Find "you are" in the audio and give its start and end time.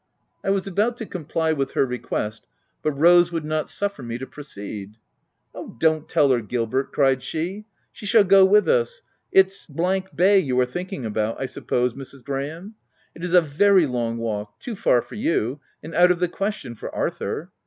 10.39-10.65